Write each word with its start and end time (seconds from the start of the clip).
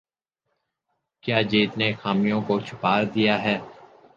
کیا 1.23 1.41
جیت 1.41 1.71
نے 1.77 1.91
خامیوں 2.01 2.41
کو 2.41 2.59
چھپا 2.59 2.93
دیا 3.15 3.35
ہے 3.43 3.57